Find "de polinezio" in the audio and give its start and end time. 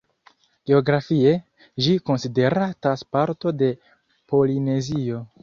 3.61-5.23